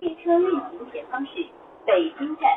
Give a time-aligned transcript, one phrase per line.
[0.00, 1.30] 列车运行前方是
[1.84, 2.48] 北京站。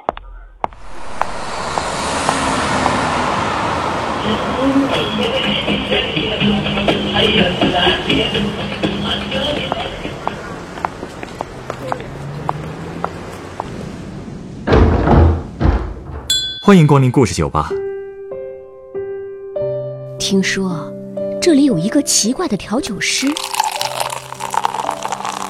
[16.63, 17.71] 欢迎光临故事酒吧。
[20.19, 20.93] 听说
[21.41, 23.25] 这里有一个奇怪的调酒师，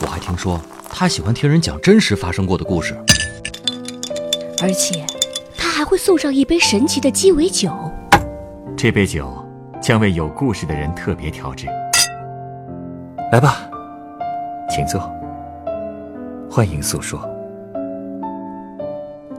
[0.02, 0.58] 我还听说
[0.94, 2.96] 他喜欢听人讲真实发生过的故事。
[4.62, 5.04] 而且
[5.58, 7.72] 他还会送上一杯神奇的鸡尾酒。
[8.78, 9.34] 这杯酒
[9.82, 11.66] 将为有故事的人特别调制。
[13.32, 13.68] 来吧，
[14.70, 15.02] 请坐。
[16.50, 17.20] 欢迎诉说，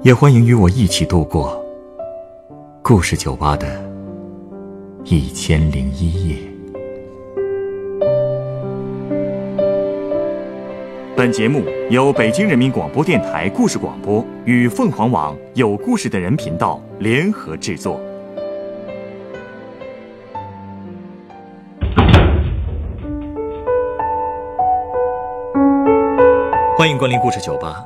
[0.03, 1.65] 也欢迎与我一起度过
[2.83, 3.69] 故事酒吧的
[5.05, 6.52] 一千零一夜。
[11.23, 17.95] 本节目由北京人民广播电台故事广播与凤凰网有故事的人频道联合制作。
[26.77, 27.85] 欢迎光临故事酒吧。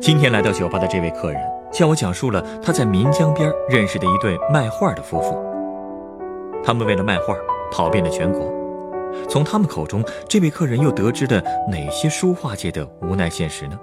[0.00, 5.40] 今天来到酒吧的这位客人，向我讲述了他在岷江边认识的一对卖画的夫妇。
[6.64, 7.36] 他们为了卖画，
[7.70, 8.61] 跑遍了全国。
[9.28, 13.78] 从他们口中，这位客人又得知了哪些书画界的无奈现实呢？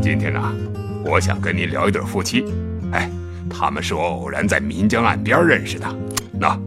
[0.00, 0.40] 今天呢，
[1.04, 2.44] 我想跟你聊一对夫妻。
[2.92, 3.10] 哎，
[3.50, 5.86] 他们是我偶然在岷江岸边认识的。
[6.32, 6.58] 那，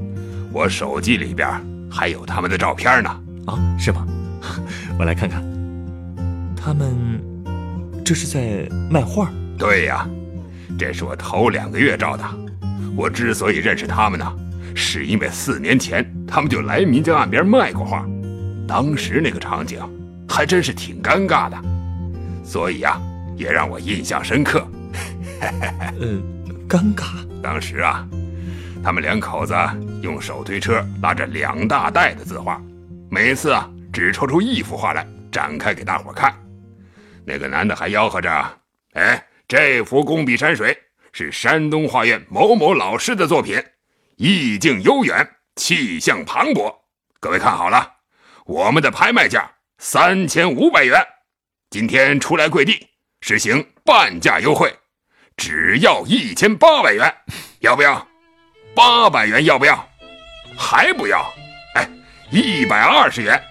[0.51, 1.49] 我手机里边
[1.89, 3.09] 还有他们的照片呢。
[3.47, 4.05] 啊，是吗？
[4.99, 5.41] 我来看看。
[6.57, 6.93] 他们
[8.03, 9.31] 这是在卖画？
[9.57, 10.05] 对呀，
[10.77, 12.23] 这是我头两个月照的。
[12.97, 14.29] 我之所以认识他们呢，
[14.75, 18.05] 是因为四年前他们就来岷江岸边卖过画，
[18.67, 19.79] 当时那个场景
[20.27, 21.57] 还真是挺尴尬的，
[22.43, 23.01] 所以啊、
[23.37, 24.67] 也让我印象深刻。
[25.97, 26.21] 嗯，
[26.67, 27.05] 尴尬。
[27.41, 28.05] 当时啊，
[28.83, 29.55] 他们两口子
[30.01, 32.61] 用手推车拉着两大袋的字画，
[33.09, 36.33] 每次啊只抽出一幅画来展开给大伙看。
[37.25, 38.59] 那个男的还吆喝着
[38.93, 40.77] ：“哎，这幅工笔山水
[41.11, 43.63] 是山东画院某某老师的作品，
[44.17, 46.73] 意境悠远，气象磅礴。
[47.19, 47.95] 各位看好了，
[48.45, 50.99] 我们的拍卖价三千五百元，
[51.69, 52.87] 今天出来跪地，
[53.21, 54.73] 实行半价优惠。”
[55.37, 57.15] 只要一千八百元，
[57.59, 58.05] 要不要？
[58.75, 59.87] 八百元要不要？
[60.57, 61.33] 还不要？
[61.75, 61.89] 哎，
[62.29, 63.41] 一百二十元，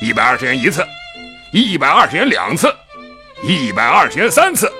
[0.00, 0.86] 一百二十元一次，
[1.52, 2.74] 一百二十元两次，
[3.42, 4.72] 一百二十元三次。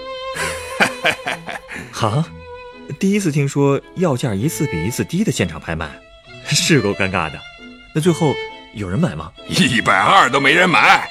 [1.93, 2.25] 哈，
[2.99, 5.91] 第一次听说要价一次比一次低的现场拍卖，
[6.49, 7.39] 是够尴尬的。
[7.95, 8.35] 那最后
[8.75, 9.31] 有人买吗？
[9.47, 11.07] 一百二都没人买。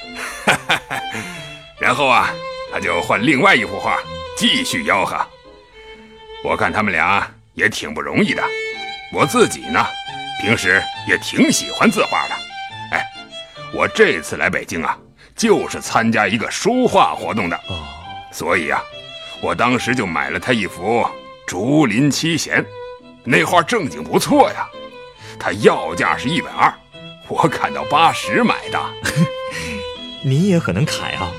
[1.78, 2.32] 然后啊，
[2.72, 3.98] 他就换另外一幅画。
[4.36, 5.18] 继续吆喝，
[6.42, 8.42] 我看他们俩也挺不容易的。
[9.12, 9.86] 我自己呢，
[10.40, 12.34] 平时也挺喜欢字画的。
[13.70, 14.96] 哎，我这次来北京啊，
[15.36, 17.56] 就是参加一个书画活动的。
[17.68, 17.84] 哦，
[18.32, 18.82] 所以啊，
[19.40, 21.02] 我当时就买了他一幅
[21.46, 22.62] 《竹林七贤》，
[23.24, 24.68] 那画正经不错呀。
[25.38, 26.72] 他要价是一百二，
[27.28, 28.78] 我砍到八十买的。
[30.22, 31.30] 你也很能砍啊，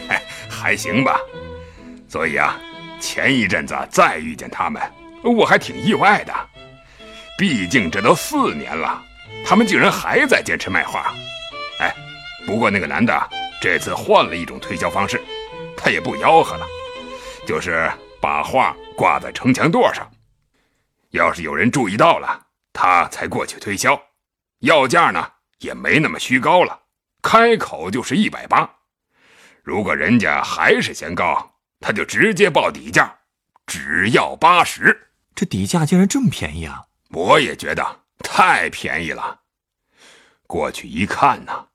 [0.48, 1.20] 还行吧。
[2.08, 2.58] 所以啊，
[2.98, 4.82] 前一阵子再遇见他们，
[5.22, 6.32] 我还挺意外的。
[7.36, 9.02] 毕竟这都四年了，
[9.44, 11.12] 他们竟然还在坚持卖画。
[12.40, 13.30] 哎，不过那个男的
[13.60, 15.20] 这次换了一种推销方式，
[15.76, 16.66] 他也不吆喝了，
[17.46, 17.90] 就是
[18.20, 20.10] 把画挂在城墙垛上，
[21.10, 24.00] 要是有人注意到了，他才过去推销。
[24.60, 25.26] 要价呢
[25.60, 26.82] 也没那么虚高了，
[27.22, 28.68] 开口就是一百八。
[29.62, 33.20] 如果人家还是嫌高，他就直接报底价，
[33.66, 35.08] 只要八十。
[35.34, 36.84] 这底价竟然这么便宜啊！
[37.10, 39.40] 我也觉得太便宜了。
[40.46, 41.68] 过去一看呢，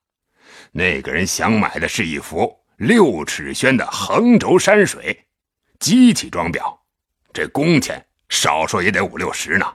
[0.77, 5.17] 那个人想买的是一幅六尺轩的横轴山水，
[5.79, 6.77] 机器装裱，
[7.31, 9.65] 这工钱少说也得五六十呢，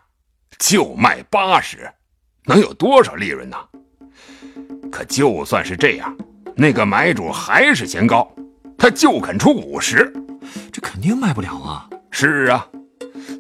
[0.59, 1.91] 就卖八十，
[2.45, 3.57] 能有多少利润呢？
[4.93, 6.15] 可就算是这样，
[6.55, 8.31] 那个买主还是嫌高。
[8.77, 10.13] 他就肯出五十，
[10.71, 11.89] 这肯定卖不了啊！
[12.11, 12.69] 是啊，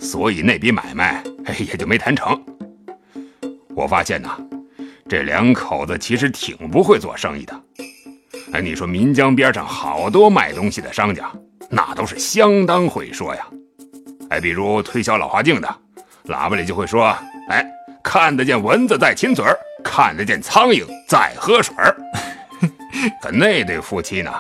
[0.00, 1.22] 所以那笔买卖
[1.58, 2.42] 也就没谈成。
[3.76, 4.38] 我发现呐，
[5.10, 7.60] 这两口子其实挺不会做生意的。
[8.52, 11.28] 哎，你说岷江边上好多卖东西的商家，
[11.68, 13.44] 那都是相当会说呀。
[14.28, 15.68] 哎，比如推销老花镜的，
[16.26, 17.08] 喇叭里就会说
[17.50, 17.66] ：“哎，
[18.04, 21.96] 看得见蚊子在亲嘴儿，看得见苍蝇在喝水儿。
[23.20, 24.32] ”可那对夫妻呢，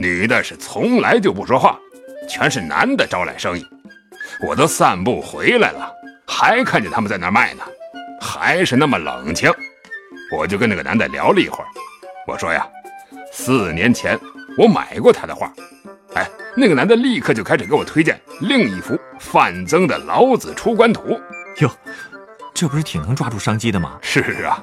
[0.00, 1.78] 女的是从来就不说话，
[2.26, 3.62] 全是男的招揽生意。
[4.40, 5.92] 我都散步回来了，
[6.26, 7.62] 还看见他们在那卖呢，
[8.18, 9.52] 还是那么冷清。
[10.36, 11.68] 我就跟那个男的聊了一会儿，
[12.26, 12.68] 我说呀，
[13.32, 14.20] 四年前
[14.58, 15.50] 我买过他的画。
[16.14, 21.00] 哎，那个男的立刻就开始给我推荐另一幅范增的《老子出关图》。
[21.62, 21.70] 哟，
[22.52, 23.98] 这不是挺能抓住商机的吗？
[24.02, 24.62] 是啊，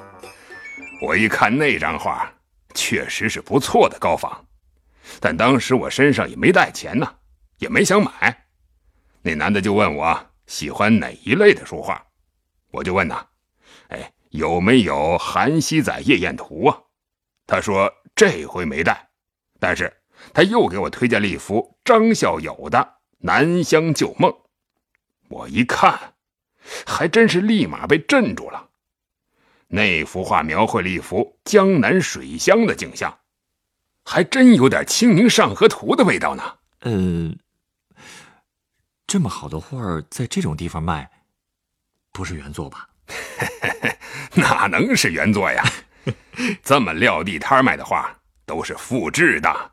[1.02, 2.32] 我一看那张画，
[2.72, 4.44] 确实是不错的高仿，
[5.20, 7.14] 但当时我身上也没带钱呢，
[7.58, 8.44] 也没想买。
[9.22, 12.00] 那男的就问我喜欢哪一类的书画，
[12.70, 13.26] 我就问他，哎，
[14.34, 16.76] 有没有《韩熙载夜宴图》啊？
[17.46, 19.10] 他说这回没带，
[19.60, 19.96] 但是
[20.32, 22.78] 他又给我推荐了一幅张孝友的
[23.18, 24.32] 《南乡旧梦》。
[25.28, 26.14] 我一看，
[26.84, 28.70] 还真是立马被镇住了。
[29.68, 33.20] 那幅画描绘了一幅江南水乡的景象，
[34.04, 36.42] 还真有点《清明上河图》的味道呢。
[36.80, 37.32] 呃。
[39.06, 39.78] 这么好的画
[40.10, 41.08] 在这种地方卖，
[42.10, 42.88] 不是原作吧？
[44.34, 45.62] 哪能是原作呀？
[46.62, 48.14] 这么撂地摊卖的画
[48.44, 49.72] 都是复制的，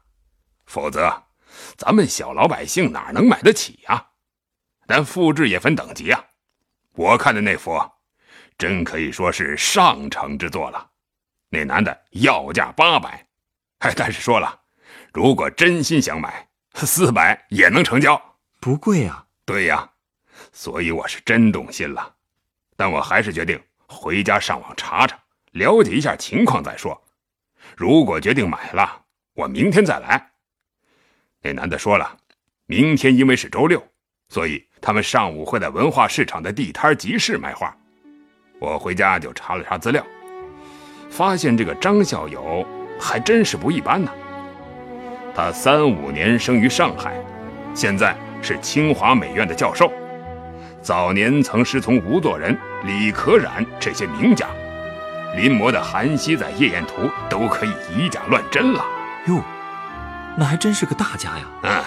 [0.65, 1.23] 否则
[1.77, 4.07] 咱们小老百姓哪能买得起呀？
[4.87, 6.23] 但复制也分等级啊。
[6.93, 7.79] 我看的那幅，
[8.57, 10.89] 真可以说是上乘之作了。
[11.49, 13.25] 那男的要价八百，
[13.79, 14.61] 哎， 但是说了，
[15.13, 18.21] 如果真心想买，四百也能成交。
[18.59, 19.89] 不贵啊，对呀，
[20.53, 22.15] 所以我是真动心了，
[22.77, 23.61] 但我还是决定
[23.91, 25.19] 回家上网查查，
[25.51, 26.99] 了解一下情况再说。
[27.75, 29.01] 如果决定买了，
[29.35, 30.31] 我明天再来。
[31.41, 32.17] 那男的说了，
[32.65, 33.85] 明天因为是周六，
[34.29, 37.75] 所以他们上午会在文化市场的地摊集市卖画。
[38.59, 40.05] 我回家就查了查资料，
[41.09, 42.65] 发现这个张孝友
[42.99, 44.11] 还真是不一般呢。
[45.35, 47.13] 他三五年生于上海，
[47.75, 48.15] 现在。
[48.43, 49.93] 是清华美院的教授，
[50.81, 54.47] 早年曾师从吴作人、李可染这些名家，
[55.35, 58.83] 临摹的《韩熙载夜宴图》都可以以假乱真了。
[59.27, 59.41] 哟，
[60.35, 61.45] 那还真是个大家呀！
[61.63, 61.83] 嗯，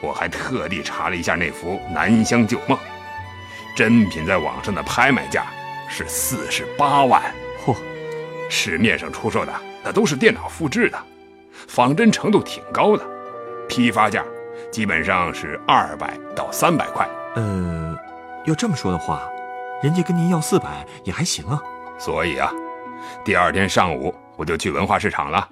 [0.00, 2.78] 我还特地查了一下那幅《南乡旧梦》，
[3.76, 5.46] 真品在网上的拍卖价
[5.88, 7.20] 是四十八万。
[7.64, 7.74] 嚯，
[8.48, 9.52] 市面上出售的
[9.82, 10.98] 那都是电脑复制的，
[11.66, 13.04] 仿真程度挺高的，
[13.68, 14.22] 批发价。
[14.70, 17.08] 基本上是二百到三百块。
[17.36, 17.96] 呃，
[18.44, 19.22] 要这么说的话，
[19.82, 21.60] 人家跟您要四百也还行啊。
[21.98, 22.50] 所以啊，
[23.24, 25.48] 第二天上午我就去文化市场了。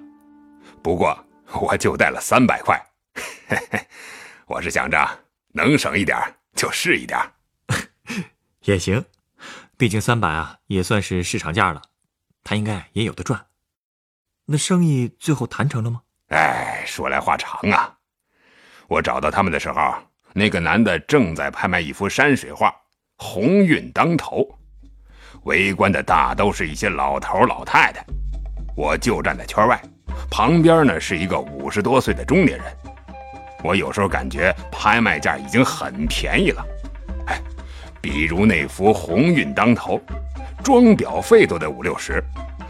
[0.81, 1.17] 不过
[1.61, 2.81] 我就带了三百块，
[3.47, 3.87] 嘿嘿，
[4.47, 5.07] 我是想着
[5.53, 6.17] 能省一点
[6.55, 7.19] 就是一点。
[8.65, 9.05] 也行，
[9.77, 11.81] 毕竟三百啊也算是市场价了，
[12.43, 13.45] 他应该也有的赚。
[14.45, 16.01] 那生意最后谈成了吗？
[16.29, 17.97] 哎，说来话长啊。
[18.87, 19.95] 我找到他们的时候，
[20.33, 22.75] 那个男的正在拍卖一幅山水画，
[23.17, 24.47] 鸿运当头。
[25.43, 28.05] 围观的大都是一些老头老太太，
[28.75, 29.81] 我就站在圈外，
[30.31, 32.65] 旁边呢是一个五十多岁的中年人。
[33.61, 36.65] 我有时候感觉拍卖价已经很便宜了，
[37.27, 37.41] 哎，
[38.01, 40.01] 比如那幅鸿运当头，
[40.63, 42.23] 装裱费都得五六十，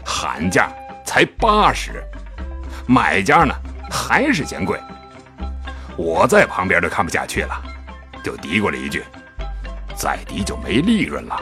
[0.04, 0.72] 喊价
[1.04, 2.02] 才八十，
[2.86, 3.54] 买家呢
[3.90, 4.80] 还是嫌贵。
[5.96, 7.62] 我在旁边都看不下去了，
[8.24, 9.04] 就嘀咕了一句
[9.96, 11.40] ：“再低就没利润了。”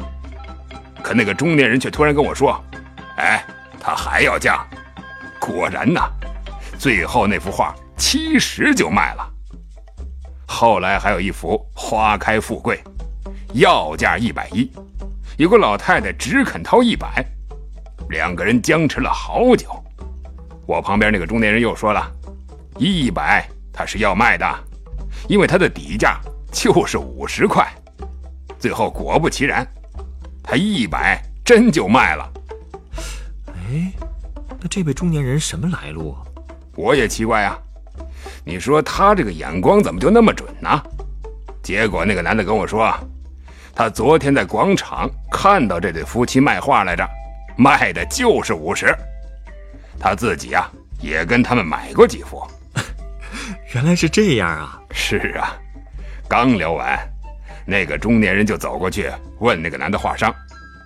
[1.02, 2.62] 可那个中年人却突然跟我说
[3.16, 3.44] ：“哎，
[3.80, 4.64] 他还要降。”
[5.40, 6.08] 果然呐，
[6.78, 9.28] 最后那幅画七十就卖了。
[10.46, 12.80] 后来还有一幅《花开富贵》，
[13.54, 14.70] 要价一百一，
[15.38, 17.24] 有个老太太只肯掏一百，
[18.10, 19.68] 两个人僵持了好久。
[20.66, 22.08] 我旁边那个中年人又说了
[22.78, 23.44] ：“一百。”
[23.74, 24.46] 他是要卖的，
[25.28, 26.20] 因为他的底价
[26.52, 27.66] 就是五十块。
[28.62, 29.66] 最后果不其然，
[30.40, 32.32] 他一百真就卖了。
[33.48, 33.92] 哎，
[34.60, 36.22] 那这位中年人什么来路啊？
[36.76, 37.58] 我也奇怪啊。
[38.44, 40.80] 你说他这个眼光怎么就那么准呢？
[41.60, 42.96] 结果那个男的跟我说，
[43.74, 47.04] 他昨天在广场看到这对夫妻卖画来着，
[47.56, 48.96] 卖的就是五十。
[49.98, 52.40] 他自己啊也跟他们买过几幅。
[53.74, 54.80] 原来是这样啊！
[54.92, 55.56] 是啊，
[56.28, 56.96] 刚聊完，
[57.66, 60.34] 那个中年人就走过去问那个男的画商，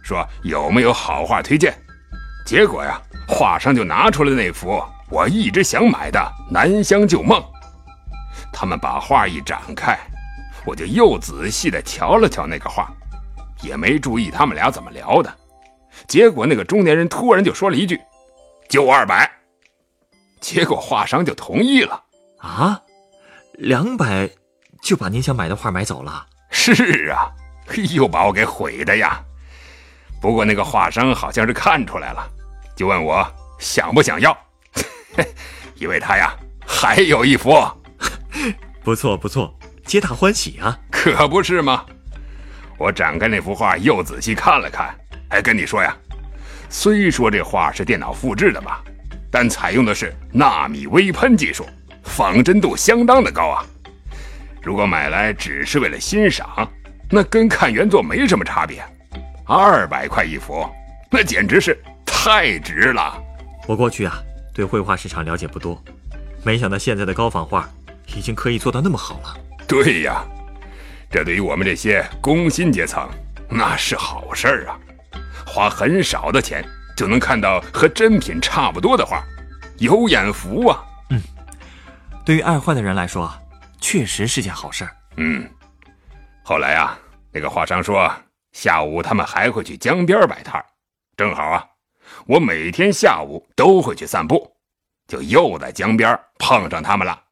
[0.02, 1.74] 说有没有好画推荐。
[2.44, 6.18] 结果呀，画商就拿出了那幅我一直想买的
[6.52, 7.40] 《南乡旧梦》。
[8.52, 9.98] 他们把画一展开，
[10.64, 12.90] 我就又仔细的瞧了瞧那个画，
[13.62, 15.34] 也没注意他们俩怎么聊的。
[16.06, 18.00] 结果那个中年人突然就说了一句
[18.68, 19.30] ：“就二百。”
[20.40, 22.04] 结果画商就同意了。
[22.38, 22.80] 啊，
[23.54, 24.30] 两百
[24.82, 26.26] 就把您想买的画买走了？
[26.50, 27.30] 是啊，
[27.94, 29.20] 又把我给毁的呀。
[30.20, 32.26] 不过那个画商好像是看出来了，
[32.74, 33.26] 就问我
[33.58, 34.36] 想不想要，
[35.76, 36.34] 因为他呀
[36.66, 37.52] 还有一幅。
[38.82, 40.78] 不错不错，皆大欢喜啊！
[40.90, 41.84] 可不是吗？
[42.78, 44.94] 我展开那幅画又仔细看了看，
[45.28, 45.96] 还跟你说呀，
[46.68, 48.82] 虽说这画是电脑复制的吧，
[49.30, 51.66] 但采用的是纳米微喷技术，
[52.04, 53.64] 仿真度相当的高啊。
[54.66, 56.68] 如果买来只是为了欣赏，
[57.08, 58.84] 那跟看原作没什么差别。
[59.44, 60.68] 二百块一幅，
[61.08, 63.16] 那简直是太值了。
[63.68, 64.18] 我过去啊，
[64.52, 65.80] 对绘画市场了解不多，
[66.42, 67.70] 没想到现在的高仿画
[68.16, 69.36] 已经可以做到那么好了。
[69.68, 70.24] 对呀，
[71.12, 73.08] 这对于我们这些工薪阶层，
[73.48, 74.76] 那是好事儿啊！
[75.46, 79.22] 花很少的钱就能看到和真品差不多的画，
[79.78, 80.84] 有眼福啊！
[81.10, 81.22] 嗯，
[82.24, 83.32] 对于爱画的人来说，
[83.86, 84.96] 确实是件好事儿。
[85.16, 85.48] 嗯，
[86.42, 86.98] 后来啊，
[87.30, 88.12] 那个画商说。
[88.50, 90.64] 下午他们还会去江边摆摊
[91.14, 91.68] 正好啊，
[92.26, 94.50] 我每天下午都会去散步，
[95.06, 97.22] 就又在江边碰上他们了。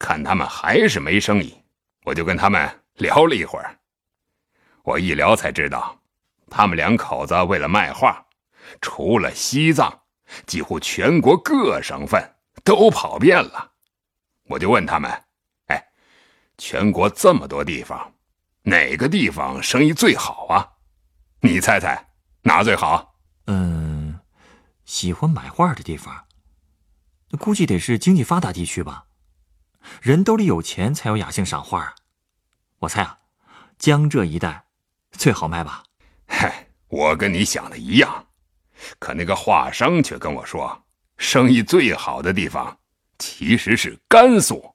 [0.00, 1.56] 看他们还是没生意，
[2.04, 3.78] 我就跟他们聊了一会儿。
[4.82, 5.96] 我一聊才知道，
[6.50, 8.26] 他们两口子为了卖画，
[8.80, 9.96] 除了西藏，
[10.44, 12.20] 几乎全国各省份
[12.64, 13.70] 都跑遍了。
[14.48, 15.08] 我就问他们：“，
[16.58, 18.12] 全国这么多地方。”
[18.62, 20.68] 哪个地方生意最好啊？
[21.40, 22.08] 你猜猜，
[22.42, 23.14] 哪最好？
[23.46, 24.18] 嗯，
[24.84, 26.26] 喜欢买画的地方，
[27.30, 29.04] 那估计得是经济发达地区吧。
[30.02, 31.94] 人兜里有钱才有雅兴赏画啊。
[32.80, 33.18] 我猜啊，
[33.78, 34.64] 江浙一带
[35.12, 35.84] 最好卖吧。
[36.26, 38.26] 嗨，我跟你想的一样。
[38.98, 40.84] 可那个画商却跟我说，
[41.18, 42.76] 生意最好的地方
[43.16, 44.74] 其实是甘肃。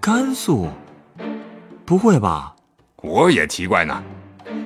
[0.00, 0.70] 甘肃？
[1.90, 2.54] 不会吧？
[3.02, 4.00] 我也奇怪呢，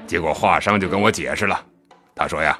[0.06, 1.58] 结果画商就跟我解释了，
[2.14, 2.54] 他说呀，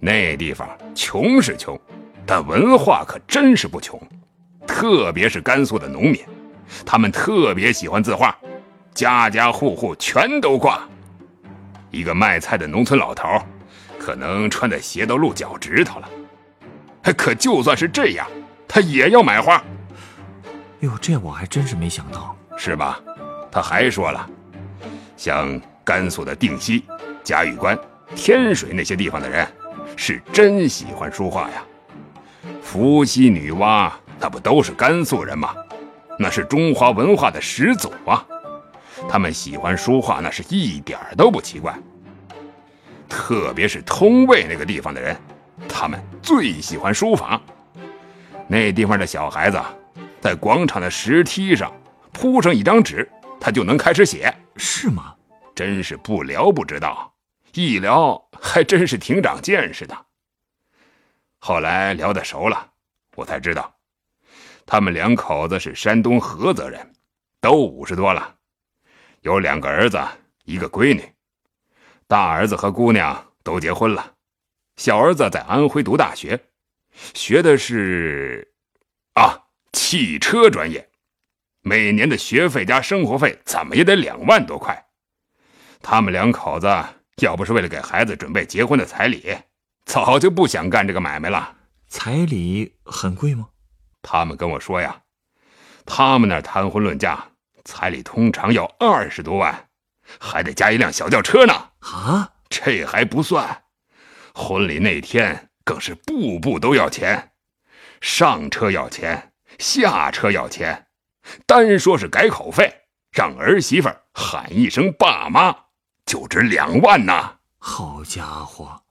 [0.00, 1.80] 那地方穷是穷，
[2.26, 3.96] 但文化可真是不穷，
[4.66, 6.20] 特别是甘肃的农民，
[6.84, 8.36] 他们特别喜欢字画，
[8.92, 10.80] 家家户户全都挂。
[11.92, 13.28] 一个卖菜的农村老头，
[13.96, 16.08] 可能穿的鞋都露脚趾头了，
[17.16, 18.26] 可就算是这样，
[18.66, 19.62] 他也要买画。
[20.80, 23.00] 哟，这我还真是没想到，是吧？
[23.54, 24.28] 他还说了。
[25.16, 26.84] 像甘肃的定西、
[27.22, 27.78] 嘉峪关、
[28.16, 29.46] 天水那些地方的人，
[29.96, 31.62] 是真喜欢书画呀。
[32.60, 35.54] 伏羲、女娲，那不都是甘肃人吗？
[36.18, 38.26] 那是中华文化的始祖啊。
[39.08, 41.72] 他们喜欢书画，那是一点都不奇怪。
[43.08, 45.16] 特别是通渭那个地方的人，
[45.68, 47.40] 他们最喜欢书法。
[48.48, 49.60] 那地方的小孩子，
[50.20, 51.72] 在广场的石梯上
[52.12, 53.08] 铺上一张纸，
[53.44, 54.34] 他就能开始写。
[54.56, 55.14] 是吗？
[55.54, 57.14] 真是不聊不知道，
[57.52, 60.06] 一聊还真是挺长见识的。
[61.40, 62.72] 后来聊得熟了，
[63.14, 63.70] 我才知道，
[64.64, 66.90] 他们两口子是山东菏泽人，
[67.38, 68.34] 都五十多了，
[69.20, 70.00] 有两个儿子，
[70.44, 71.06] 一个闺女。
[72.06, 74.14] 大儿子和姑娘都结婚了，
[74.76, 76.42] 小儿子在安徽读大学，
[77.12, 78.54] 学的是
[79.12, 79.38] 啊
[79.74, 80.88] 汽车专业。
[81.66, 84.84] 每年的学费加生活费怎么也得两万多块，
[85.80, 86.68] 他们两口子
[87.22, 89.34] 要不是为了给孩子准备结婚的彩礼，
[89.86, 91.56] 早就不想干这个买卖了。
[91.88, 93.48] 彩礼很贵吗？
[94.02, 95.00] 他们跟我说呀，
[95.86, 97.28] 他们那谈婚论嫁，
[97.64, 99.68] 彩礼通常要二十多万，
[100.20, 101.70] 还得加一辆小轿车呢。
[101.78, 103.62] 啊，这还不算，
[104.34, 107.30] 婚礼那天更是步步都要钱，
[108.02, 110.83] 上车要钱，下车要钱。
[111.46, 112.72] 单说是改口费，
[113.10, 115.54] 让儿媳妇喊一声“爸妈”，
[116.06, 117.38] 就值两万呢。
[117.58, 118.82] 好家伙！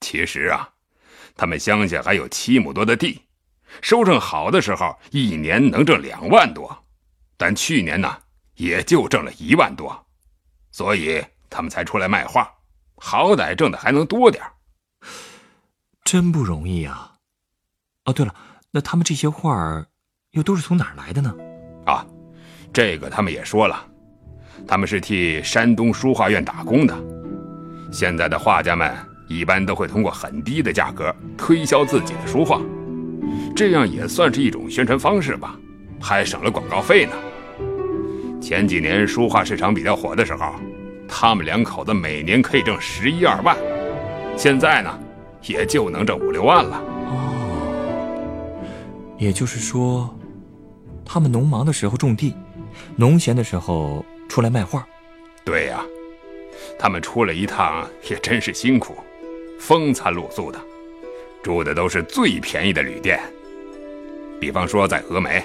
[0.00, 0.68] 其实啊，
[1.34, 3.22] 他们乡下还有七亩多的地，
[3.80, 6.84] 收成好的时候，一年能挣两万多。
[7.36, 8.18] 但去年呢，
[8.54, 10.06] 也就挣了一万多，
[10.70, 12.52] 所以他们才出来卖画，
[12.96, 14.44] 好歹挣的还能多点
[16.04, 17.14] 真不容易啊！
[18.04, 18.34] 哦，对了，
[18.70, 19.88] 那他们这些画儿
[20.32, 21.34] 又都是从哪儿来的呢？
[21.86, 22.04] 啊，
[22.72, 23.80] 这个他们也说了，
[24.66, 26.96] 他们是替山东书画院打工的。
[27.92, 28.92] 现在的画家们
[29.28, 32.60] 一般都会通过很低的价格推销自己的书画，
[33.54, 35.56] 这样也算是一种宣传方式吧。
[36.00, 37.12] 还省了广告费呢。
[38.40, 40.54] 前几年书画市场比较火的时候，
[41.08, 43.56] 他们两口子每年可以挣十一二万，
[44.36, 44.98] 现在呢，
[45.44, 46.82] 也就能挣五六万了。
[47.06, 48.52] 哦，
[49.18, 50.14] 也就是说，
[51.04, 52.34] 他们农忙的时候种地，
[52.96, 54.86] 农闲的时候出来卖画。
[55.44, 55.84] 对呀，
[56.78, 58.96] 他们出来一趟也真是辛苦，
[59.60, 60.58] 风餐露宿的，
[61.42, 63.20] 住的都是最便宜的旅店。
[64.40, 65.44] 比方说在峨眉，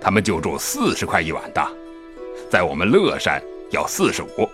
[0.00, 1.62] 他们就住四十块一晚的；
[2.50, 4.48] 在我们乐山要四十五，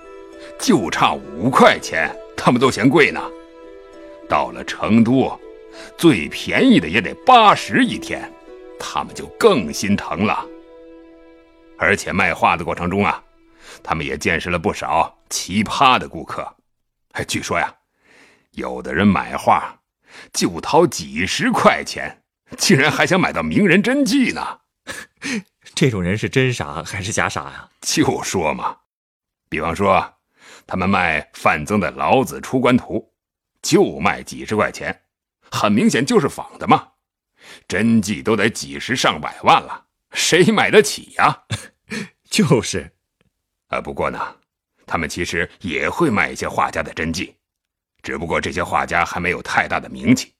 [0.59, 3.21] 就差五块钱，他们都嫌贵呢。
[4.29, 5.39] 到了成都，
[5.99, 8.31] 最便宜的也得八十一天，
[8.79, 10.45] 他们就更心疼了。
[11.79, 13.23] 而且卖画的过程中啊，
[13.83, 16.47] 他们也见识了不少奇葩的顾客。
[17.13, 17.75] 哎，据说呀，
[18.53, 19.77] 有的人买画
[20.33, 22.21] 就掏几十块钱。
[22.57, 24.61] 竟然还想买到名人真迹呢？
[25.75, 27.69] 这种人是真傻还是假傻呀？
[27.81, 28.77] 就说嘛，
[29.49, 30.15] 比方说，
[30.67, 32.99] 他们卖范增的《老子出关图》，
[33.61, 35.03] 就卖几十块钱，
[35.51, 36.89] 很明显就是仿的嘛。
[37.69, 41.43] 真迹都得几十上百万了，谁买得起呀？
[42.31, 42.91] 就是，
[43.69, 44.19] 啊，不过呢，
[44.87, 47.35] 他们其实也会卖一些画家的真迹，
[48.03, 50.33] 只不过这些画家还没有太大的名气。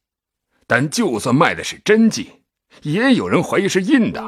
[0.67, 2.31] 但就算卖的是真迹，
[2.83, 4.21] 也有人怀疑是印的。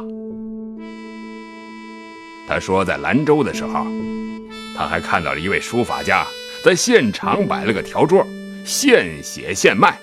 [2.47, 3.85] 他说，在兰州的时候，
[4.76, 6.25] 他还看到了一位书法家
[6.64, 8.25] 在现场摆了个条桌，
[8.64, 9.99] 现写现卖，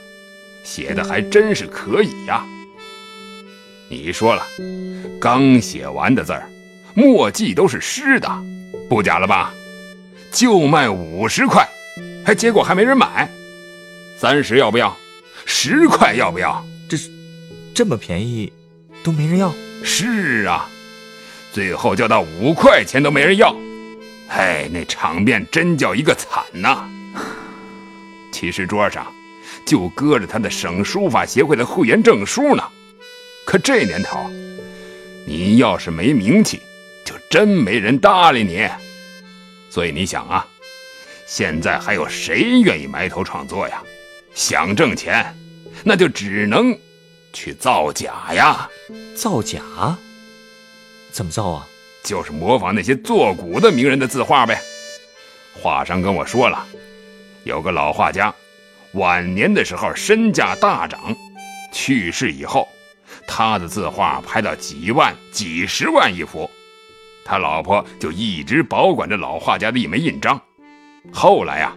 [0.63, 2.45] 写的还真是可以呀。
[3.89, 4.43] 你说了，
[5.19, 6.49] 刚写完的字儿，
[6.95, 8.29] 墨迹都是湿的，
[8.89, 9.53] 不假了吧？
[10.31, 11.67] 就卖五十块，
[12.25, 13.29] 还结果还没人买，
[14.17, 14.95] 三十要不要？
[15.45, 16.65] 十块要不要？
[16.89, 17.11] 这是
[17.73, 18.51] 这么便宜，
[19.03, 19.53] 都没人要。
[19.83, 20.67] 是啊，
[21.51, 23.55] 最后叫到五块钱都没人要。
[24.29, 26.87] 哎，那场面真叫一个惨呐！
[28.31, 29.05] 其实桌上
[29.65, 32.63] 就搁着他的省书法协会的会员证书呢。
[33.45, 34.29] 可这年头，
[35.25, 36.61] 你要是没名气，
[37.05, 38.67] 就真没人搭理你。
[39.69, 40.47] 所以你想啊，
[41.25, 43.81] 现在还有谁愿意埋头创作呀？
[44.33, 45.35] 想挣钱，
[45.83, 46.77] 那就只能
[47.31, 48.69] 去造假呀！
[49.15, 49.61] 造假？
[51.11, 51.67] 怎么造啊？
[52.03, 54.59] 就是模仿那些做古的名人的字画呗。
[55.61, 56.65] 画商跟我说了，
[57.43, 58.33] 有个老画家，
[58.93, 61.15] 晚年的时候身价大涨，
[61.71, 62.67] 去世以后，
[63.27, 66.49] 他的字画拍到几万、几十万一幅，
[67.23, 70.41] 他老婆就一直保管着老画家的一枚印章。
[71.11, 71.75] 后来啊。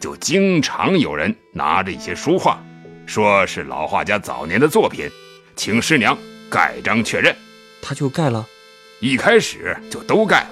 [0.00, 2.62] 就经常有人拿着一些书画，
[3.04, 5.10] 说是老画家早年的作品，
[5.56, 6.16] 请师娘
[6.48, 7.34] 盖章确认，
[7.82, 8.46] 他就盖了。
[9.00, 10.50] 一开始就都盖了，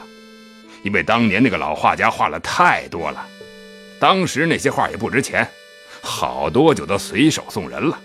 [0.82, 3.24] 因为当年那个老画家画了太多了，
[4.00, 5.48] 当时那些画也不值钱，
[6.02, 8.00] 好多就都随手送人了。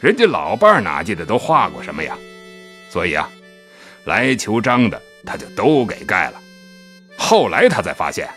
[0.00, 2.16] 人家老伴儿哪记得都画过什么呀？
[2.90, 3.28] 所以啊，
[4.04, 6.40] 来求章的他就都给盖了。
[7.16, 8.28] 后来他才发现。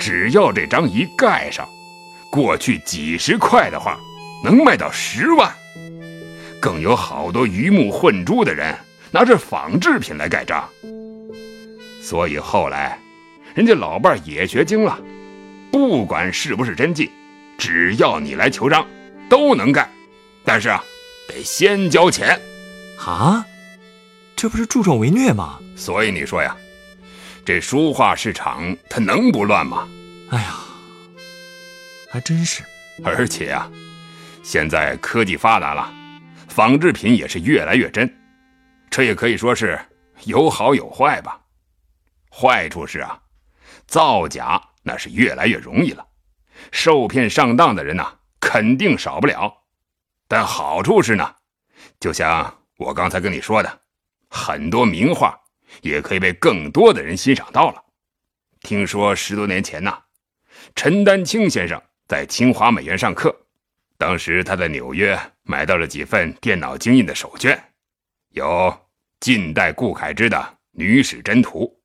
[0.00, 1.64] 只要这章一盖上，
[2.32, 3.96] 过去几十块的画
[4.42, 5.48] 能卖到十万，
[6.60, 8.74] 更有好多鱼目混珠的人
[9.12, 10.68] 拿着仿制品来盖章。
[12.02, 12.98] 所以后来，
[13.54, 14.98] 人家老伴也学精了，
[15.70, 17.08] 不管是不是真迹，
[17.56, 18.84] 只要你来求章，
[19.28, 19.88] 都能盖，
[20.52, 20.84] 但是啊，
[21.28, 22.36] 得先交钱。
[22.98, 23.46] 啊，
[24.34, 25.60] 这不是助纣为虐吗？
[25.76, 26.56] 所以你说呀。
[27.44, 29.88] 这书画市场它能不乱吗？
[30.30, 30.56] 哎呀，
[32.10, 32.64] 还真是。
[33.04, 33.70] 而且啊，
[34.42, 35.88] 现在科技发达了，
[36.48, 38.12] 仿制品也是越来越真，
[38.90, 39.78] 这也可以说是
[40.24, 41.40] 有好有坏吧。
[42.28, 43.16] 坏处是啊，
[43.86, 46.04] 造假那是越来越容易了，
[46.72, 49.58] 受骗上当的人呐肯定少不了。
[50.30, 51.34] 但好处是呢，
[51.98, 53.80] 就像我刚才跟你说的，
[54.28, 55.36] 很多名画。
[55.82, 57.80] 也可以被更多的人欣赏到了。
[58.60, 59.96] 听说十多年前呢，
[60.74, 63.34] 陈丹青先生在清华美院上课，
[63.96, 67.56] 当时他在纽约买到了几份电脑精印的手卷，
[68.30, 68.76] 有
[69.20, 70.36] 近代顾恺之的
[70.72, 71.80] 《女史箴图》，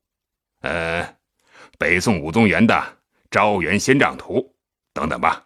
[0.68, 1.16] 呃，
[1.78, 2.74] 北宋武宗元的
[3.30, 4.40] 《昭元仙丈图》
[4.92, 5.44] 等等吧。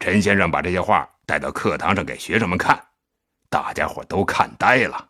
[0.00, 2.82] 陈先生把这些画带到课堂上给学生们看，
[3.48, 5.08] 大家伙都看呆了。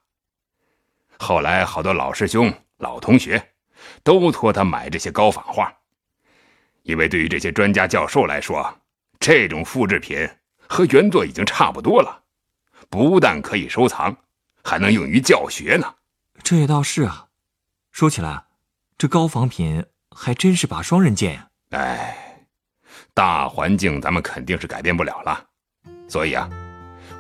[1.18, 3.54] 后来，好多老师兄、老同学
[4.02, 5.72] 都托他买这些高仿画，
[6.82, 8.78] 因为对于这些专家教授来说，
[9.20, 10.28] 这种复制品
[10.68, 12.24] 和原作已经差不多了，
[12.90, 14.16] 不但可以收藏，
[14.64, 15.94] 还能用于教学呢。
[16.42, 17.28] 这也倒是啊。
[17.92, 18.44] 说起来，
[18.98, 21.48] 这高仿品还真是把双刃剑呀。
[21.70, 22.46] 哎，
[23.14, 25.46] 大环境咱们肯定是改变不了了，
[26.12, 26.46] 所以啊，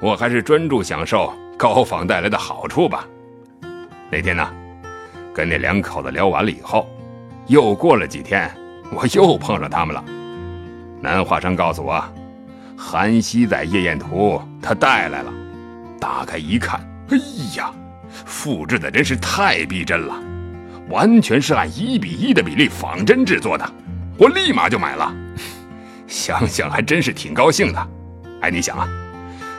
[0.00, 3.08] 我还是专注享受高仿带来的好处吧。
[4.10, 4.46] 那天呢，
[5.32, 6.86] 跟那两口子聊完了以后，
[7.46, 8.54] 又过了几天，
[8.94, 10.04] 我又碰上他们了。
[11.00, 12.04] 南华商告诉我，
[12.76, 15.32] 韩熙载夜宴图他带来了，
[15.98, 16.78] 打开一看，
[17.08, 17.16] 哎
[17.56, 17.72] 呀，
[18.26, 20.22] 复制的真是太逼真了，
[20.90, 23.66] 完全是按一比一的比例仿真制作的，
[24.18, 25.10] 我立马就买了。
[26.06, 27.88] 想想还真是挺高兴的。
[28.42, 28.86] 哎，你想啊，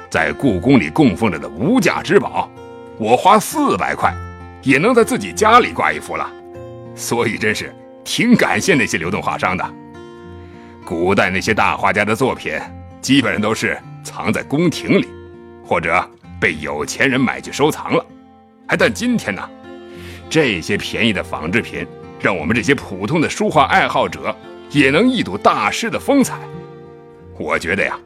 [0.10, 2.50] 在故宫里供奉着的无价之宝，
[2.98, 4.13] 我花四百块。
[4.65, 6.26] 也能在自己家里挂一幅了，
[6.96, 9.74] 所以真是挺感谢那些流动画商的。
[10.86, 12.58] 古代那些大画家的作品，
[13.02, 15.10] 基本上都是藏在宫廷里，
[15.65, 16.02] 或者
[16.39, 18.06] 被有钱人买去收藏了。
[18.67, 19.41] 哎，但今天呢，
[20.30, 21.86] 这些便宜的仿制品，
[22.22, 24.34] 让我们这些普通的书画爱好者
[24.72, 26.39] 也能一睹大师的风采。
[27.38, 28.00] 我觉得呀，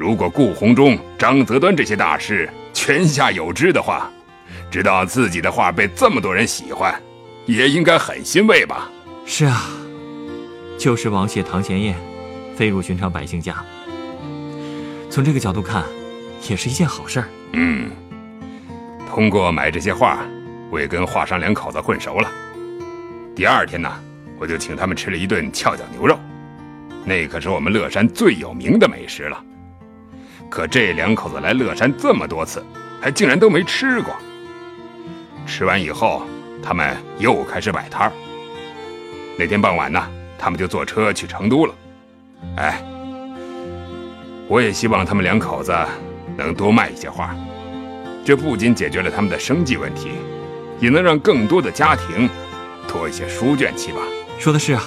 [0.00, 4.10] 如果顾闳中、张择端这些大师泉下有知的话，
[4.70, 6.98] 知道自己的画被这么多人喜欢，
[7.44, 8.90] 也应该很欣慰吧？
[9.26, 9.68] 是啊，
[10.78, 11.94] 就是王谢堂前燕，
[12.56, 13.62] 飞入寻常百姓家。
[15.10, 15.84] 从这个角度看，
[16.48, 17.28] 也是一件好事儿。
[17.52, 17.90] 嗯，
[19.06, 20.20] 通过买这些画，
[20.70, 22.32] 我也跟画商两口子混熟了。
[23.36, 23.92] 第二天呢，
[24.38, 26.18] 我就请他们吃了一顿翘脚牛肉，
[27.04, 29.44] 那可是我们乐山最有名的美食了。
[30.50, 32.62] 可这两口子来乐山这么多次，
[33.00, 34.14] 还竟然都没吃过。
[35.46, 36.26] 吃完以后，
[36.62, 38.12] 他们又开始摆摊儿。
[39.38, 40.04] 那天傍晚呢，
[40.36, 41.74] 他们就坐车去成都了。
[42.56, 42.82] 哎，
[44.48, 45.72] 我也希望他们两口子
[46.36, 47.34] 能多卖一些画，
[48.24, 50.10] 这不仅解决了他们的生计问题，
[50.80, 52.28] 也能让更多的家庭
[52.88, 53.98] 多一些书卷气吧。
[54.38, 54.82] 说的是啊，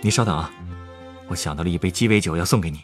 [0.00, 0.50] 你稍等啊，
[1.28, 2.80] 我想到了一杯鸡尾酒要送给你。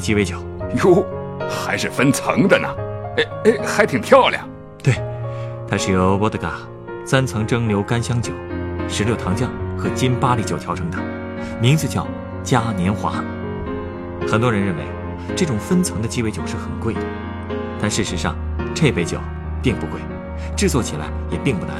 [0.00, 0.42] 的鸡尾酒
[0.82, 1.04] 哟，
[1.46, 2.68] 还是分层的呢，
[3.18, 4.48] 哎哎，还挺漂亮。
[4.82, 4.94] 对，
[5.68, 6.54] 它是由沃德嘎
[7.04, 8.32] 三层蒸馏干香酒、
[8.88, 10.96] 石榴糖浆和金巴利酒调成的，
[11.60, 12.06] 名字叫
[12.42, 13.22] 嘉年华。
[14.26, 14.82] 很多人认为
[15.36, 17.00] 这种分层的鸡尾酒是很贵的，
[17.78, 18.34] 但事实上
[18.74, 19.18] 这杯酒
[19.62, 20.00] 并不贵，
[20.56, 21.76] 制作起来也并不难。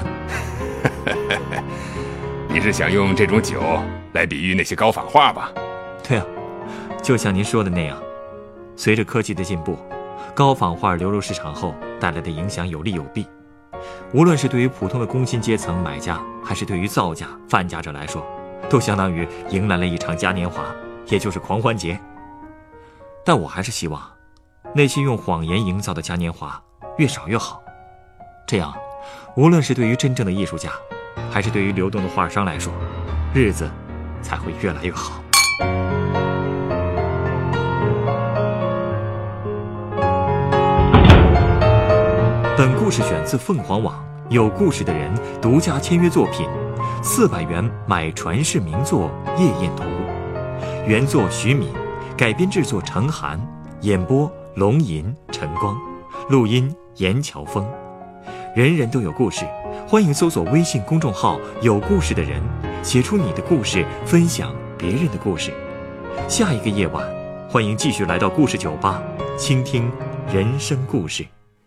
[2.53, 3.63] 你是想用这种酒
[4.13, 5.51] 来比喻那些高仿画吧？
[6.07, 6.27] 对啊。
[7.03, 7.97] 就像您说的那样，
[8.81, 9.79] 随着科技的进步，
[10.35, 13.29] 高仿画流入市场后带来的影响有利有弊。
[14.15, 18.27] 无论是对于普通的工薪阶层买家，还是对于造假贩假者来说，
[18.71, 20.65] 都相当于迎来了一场嘉年华，
[21.09, 22.01] 也就是狂欢节。
[23.23, 24.01] 但我还是希望，
[24.75, 26.59] 那些用谎言营造的嘉年华
[26.97, 27.63] 越少越好。
[28.47, 28.75] 这样，
[29.37, 30.71] 无论是对于真正的艺术家，
[31.31, 32.73] 还是对于流动的画商来说，
[33.35, 33.71] 日子
[34.23, 35.23] 才会越来越好。
[42.61, 46.47] 本故事选自凤凰网有故事的人独家签约作品，
[47.03, 49.83] 四百元买传世名作《夜宴图》，
[50.87, 51.71] 原作徐敏，
[52.19, 53.41] 改编制作程涵，
[53.81, 55.75] 演播龙吟、晨光，
[56.29, 57.67] 录音严乔峰。
[58.55, 59.47] 人人都有故事，
[59.89, 62.43] 欢迎搜索微信公众号“有故事的人”，
[62.85, 65.51] 写出你的故事，分享别人的故事。
[66.29, 67.09] 下一个夜晚，
[67.49, 69.03] 欢迎继续来到故事酒吧，
[69.39, 69.91] 倾听
[70.31, 71.25] 人生故事。